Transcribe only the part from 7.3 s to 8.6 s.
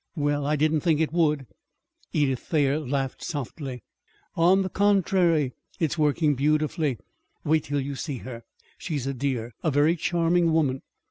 Wait till you see her.